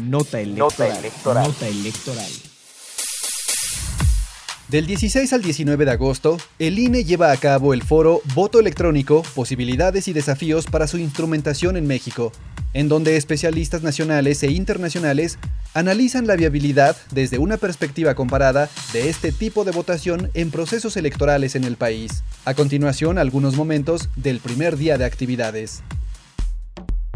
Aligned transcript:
Nota 0.00 0.40
electoral. 0.40 1.46
Nota 1.46 1.68
electoral. 1.68 2.30
Del 4.68 4.86
16 4.86 5.32
al 5.32 5.42
19 5.42 5.84
de 5.84 5.90
agosto, 5.92 6.36
el 6.58 6.80
INE 6.80 7.04
lleva 7.04 7.30
a 7.30 7.36
cabo 7.36 7.74
el 7.74 7.84
foro 7.84 8.20
Voto 8.34 8.58
electrónico, 8.58 9.22
posibilidades 9.36 10.08
y 10.08 10.12
desafíos 10.12 10.66
para 10.66 10.88
su 10.88 10.98
instrumentación 10.98 11.76
en 11.76 11.86
México, 11.86 12.32
en 12.72 12.88
donde 12.88 13.16
especialistas 13.16 13.84
nacionales 13.84 14.42
e 14.42 14.50
internacionales 14.50 15.38
analizan 15.74 16.26
la 16.26 16.34
viabilidad 16.34 16.96
desde 17.12 17.38
una 17.38 17.56
perspectiva 17.56 18.16
comparada 18.16 18.68
de 18.92 19.08
este 19.08 19.30
tipo 19.30 19.62
de 19.62 19.70
votación 19.70 20.28
en 20.34 20.50
procesos 20.50 20.96
electorales 20.96 21.54
en 21.54 21.62
el 21.62 21.76
país. 21.76 22.24
A 22.44 22.54
continuación, 22.54 23.16
algunos 23.16 23.54
momentos 23.54 24.08
del 24.16 24.40
primer 24.40 24.76
día 24.76 24.98
de 24.98 25.04
actividades. 25.04 25.84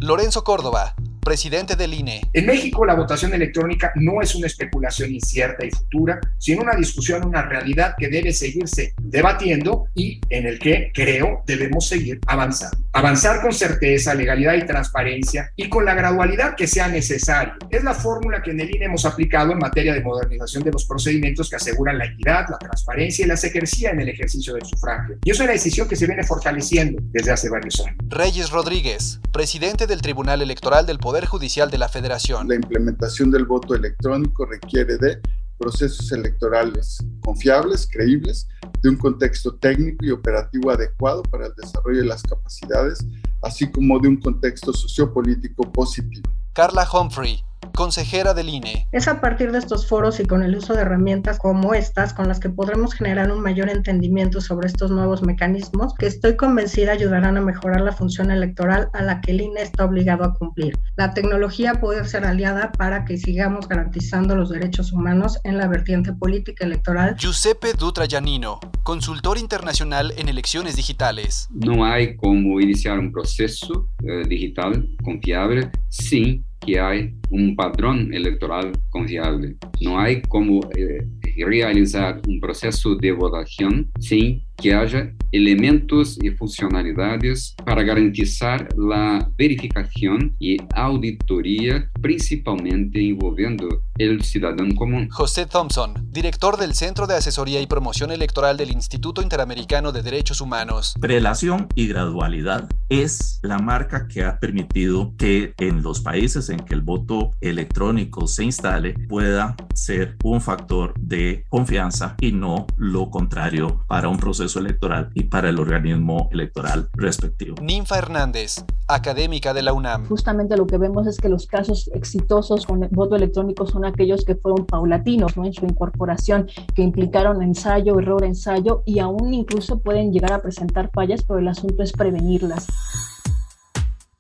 Lorenzo 0.01 0.45
Córdoba, 0.45 0.95
presidente 1.29 1.77
del 1.77 1.93
INE. 1.93 2.23
En 2.33 2.47
México 2.47 2.87
la 2.87 2.95
votación 2.95 3.35
electrónica 3.35 3.93
no 3.97 4.23
es 4.23 4.35
una 4.35 4.47
especulación 4.47 5.13
incierta 5.13 5.67
y 5.67 5.71
futura, 5.71 6.19
sino 6.39 6.63
una 6.63 6.75
discusión, 6.75 7.23
una 7.27 7.43
realidad 7.43 7.97
que 7.99 8.09
debe 8.09 8.33
seguirse 8.33 8.95
debatiendo 9.03 9.89
y 9.95 10.23
en 10.31 10.47
el 10.47 10.59
que 10.59 10.91
creo 10.95 11.43
debemos 11.45 11.87
seguir 11.87 12.19
avanzando. 12.27 12.79
Avanzar 12.95 13.43
con 13.43 13.53
certeza, 13.53 14.15
legalidad 14.15 14.55
y 14.55 14.65
transparencia 14.65 15.53
y 15.55 15.69
con 15.69 15.85
la 15.85 15.93
gradualidad 15.93 16.57
que 16.57 16.67
sea 16.67 16.89
necesario. 16.89 17.53
Es 17.69 17.85
la 17.85 17.93
fórmula 17.93 18.43
que 18.43 18.53
en 18.53 18.61
el 18.61 18.75
INE 18.75 18.87
hemos 18.87 19.05
aplicado 19.05 19.53
en 19.53 19.59
materia 19.59 19.93
de 19.93 20.01
modernización 20.01 20.65
de 20.65 20.73
los 20.73 20.87
procedimientos 20.87 21.51
que 21.51 21.57
aseguran 21.57 21.99
la 21.99 22.07
equidad, 22.07 22.47
la 22.49 22.57
transparencia 22.57 23.27
y 23.27 23.29
la 23.29 23.37
secrecía 23.37 23.91
en 23.91 24.01
el 24.01 24.09
ejercicio 24.09 24.55
del 24.55 24.65
sufragio. 24.65 25.19
Y 25.23 25.31
es 25.31 25.39
una 25.39 25.53
decisión 25.53 25.87
que 25.89 25.97
se 25.97 26.07
viene 26.07 26.25
fortaleciendo 26.25 27.03
desde 27.13 27.33
hace 27.33 27.51
varios 27.51 27.79
años. 27.81 27.99
Reyes 28.09 28.49
Rodríguez, 28.49 29.21
presidente 29.31 29.87
del 29.87 30.01
Tribunal 30.01 30.41
Electoral 30.41 30.87
del 30.87 30.99
Poder 30.99 31.18
Judicial 31.27 31.71
de 31.71 31.79
la 31.79 31.89
Federación. 31.89 32.49
La 32.49 32.55
implementación 32.55 33.31
del 33.31 33.45
voto 33.45 33.75
electrónico 33.75 34.47
requiere 34.47 34.97
de 34.99 35.21
procesos 35.59 36.13
electorales 36.13 36.99
confiables, 37.23 37.89
creíbles, 37.91 38.49
de 38.83 38.89
un 38.91 38.97
contexto 38.97 39.55
técnico 39.57 40.05
y 40.05 40.11
operativo 40.11 40.71
adecuado 40.71 41.23
para 41.23 41.47
el 41.47 41.53
desarrollo 41.57 42.01
de 42.01 42.07
las 42.07 42.23
capacidades, 42.23 43.05
así 43.43 43.71
como 43.71 43.99
de 43.99 44.09
un 44.09 44.21
contexto 44.21 44.73
sociopolítico 44.73 45.71
positivo. 45.73 46.29
Carla 46.53 46.87
Humphrey, 46.93 47.43
consejera 47.75 48.35
del 48.35 48.49
INE. 48.49 48.89
Es 48.93 49.07
a 49.07 49.21
partir 49.21 49.53
de 49.53 49.59
estos 49.59 49.87
foros 49.87 50.19
y 50.21 50.25
con 50.25 50.43
el 50.43 50.57
uso 50.57 50.75
de 50.75 50.83
herramientas 50.83 51.39
como 51.39 51.75
estas 51.75 52.13
con 52.13 52.27
las 52.27 52.41
que 52.41 52.51
podremos 52.51 52.95
generar 52.95 53.31
un 53.31 53.41
mayor 53.41 53.71
entendimiento 53.71 54.41
sobre 54.41 54.67
estos 54.67 54.91
nuevos 54.91 55.23
mecanismos 55.23 55.95
que 55.95 56.07
estoy 56.07 56.37
convencida 56.37 56.93
ayudarán 56.93 57.37
a 57.37 57.41
mejorar 57.41 57.81
la 57.81 57.93
función 57.93 58.31
electoral 58.31 58.89
a 58.93 59.03
la 59.03 59.21
que 59.21 59.31
el 59.31 59.43
INE 59.43 59.63
está 59.63 59.85
obligado 59.85 60.25
a 60.25 60.35
cumplir. 60.35 60.77
La 60.97 61.15
tecnología 61.15 61.75
puede 61.75 62.05
ser 62.05 62.25
aliada 62.25 62.73
para 62.73 63.05
que 63.05 63.17
sigamos 63.17 63.69
garantizando 63.69 64.35
los 64.35 64.51
derechos 64.51 64.93
humanos 64.93 65.39
en 65.45 65.59
la 65.59 65.69
vertiente 65.69 66.13
política 66.13 66.65
electoral. 66.65 67.17
Giuseppe 67.17 67.75
Dutra 67.75 68.07
Giannino, 68.07 68.59
consultor 68.83 69.39
internacional 69.39 70.13
en 70.17 70.29
elecciones 70.29 70.77
digitales. 70.77 71.49
No 71.53 71.85
hay 71.85 72.17
como 72.17 72.61
iniciar 72.61 72.99
un 72.99 73.13
proceso 73.13 73.89
eh, 74.03 74.25
digital 74.27 74.89
confiable 75.05 75.71
sin 75.89 76.45
que 76.61 76.79
hay 76.79 77.15
un 77.31 77.55
patrón 77.55 78.13
electoral 78.13 78.73
confiable. 78.91 79.57
No 79.81 79.99
hay 79.99 80.23
como 80.23 80.61
eh, 80.77 81.07
realizar 81.45 82.21
un 82.27 82.41
proceso 82.41 82.97
de 82.97 83.13
votación 83.13 83.91
sin 83.99 84.48
que 84.59 84.75
haya 84.75 85.13
elementos 85.31 86.19
y 86.23 86.31
funcionalidades 86.31 87.55
para 87.65 87.83
garantizar 87.83 88.69
la 88.77 89.31
verificación 89.37 90.35
y 90.39 90.57
auditoría, 90.75 91.91
principalmente 92.01 93.07
envolviendo 93.07 93.83
el 93.99 94.23
ciudadano 94.23 94.75
común. 94.75 95.09
José 95.11 95.47
Thompson, 95.47 95.95
director 96.11 96.57
del 96.57 96.75
Centro 96.75 97.07
de 97.07 97.17
Asesoría 97.17 97.61
y 97.61 97.67
Promoción 97.67 98.11
Electoral 98.11 98.57
del 98.57 98.71
Instituto 98.71 99.23
Interamericano 99.23 99.93
de 99.93 100.03
Derechos 100.03 100.41
Humanos. 100.41 100.95
Prelación 101.01 101.69
y 101.75 101.89
gradualidad 101.89 102.69
es 102.89 103.41
la 103.43 103.59
marca 103.59 104.09
que 104.09 104.25
ha 104.25 104.41
permitido 104.41 105.15
que 105.19 105.53
en 105.59 105.83
los 105.83 106.01
países 106.01 106.49
en 106.49 106.61
que 106.61 106.75
el 106.75 106.81
voto 106.81 107.33
electrónico 107.41 108.27
se 108.27 108.45
instale 108.45 108.95
pueda 109.09 109.57
ser 109.75 110.17
un 110.25 110.41
factor 110.41 110.95
de 110.99 111.45
confianza 111.49 112.17
y 112.21 112.33
no 112.33 112.67
lo 112.77 113.11
contrario 113.11 113.85
para 113.89 114.09
un 114.09 114.19
proceso 114.19 114.48
electoral 114.57 115.11
y 115.15 115.25
para 115.25 115.49
el 115.49 115.59
organismo 115.59 116.29
electoral 116.33 116.89
respectivo. 116.95 117.57
Ninfa 117.63 117.99
Hernández, 117.99 118.65
académica 118.87 119.55
de 119.55 119.63
la 119.63 119.73
UNAM. 119.73 120.07
Justamente 120.07 120.57
lo 120.57 120.67
que 120.67 120.79
vemos 120.79 121.07
es 121.07 121.19
que 121.19 121.29
los 121.29 121.47
casos 121.47 121.91
exitosos 121.95 122.67
con 122.67 122.83
el 122.83 122.91
voto 122.91 123.17
electrónico 123.17 123.67
son 123.67 123.85
aquellos 123.85 124.25
que 124.25 124.35
fueron 124.35 124.67
paulatinos 124.67 125.37
¿no? 125.37 125.45
en 125.45 125.53
su 125.53 125.65
incorporación, 125.65 126.49
que 126.75 126.83
implicaron 126.83 127.43
ensayo, 127.43 127.99
error, 127.99 128.25
ensayo 128.25 128.83
y 128.87 128.99
aún 128.99 129.35
incluso 129.35 129.81
pueden 129.81 130.13
llegar 130.13 130.33
a 130.33 130.43
presentar 130.43 130.91
fallas, 130.93 131.23
pero 131.23 131.39
el 131.39 131.49
asunto 131.49 131.83
es 131.83 131.93
prevenirlas. 131.93 132.67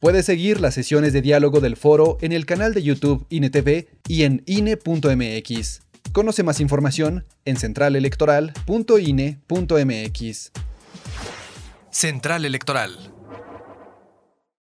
Puede 0.00 0.22
seguir 0.22 0.60
las 0.60 0.74
sesiones 0.74 1.12
de 1.12 1.22
diálogo 1.22 1.60
del 1.60 1.76
foro 1.76 2.18
en 2.20 2.30
el 2.30 2.46
canal 2.46 2.72
de 2.72 2.84
YouTube 2.84 3.26
INETV 3.30 3.88
y 4.06 4.22
en 4.22 4.44
INE.mx. 4.46 5.87
Conoce 6.12 6.42
más 6.42 6.60
información 6.60 7.24
en 7.44 7.56
centralelectoral.ine.mx. 7.56 10.52
Central 11.90 12.44
Electoral 12.44 13.17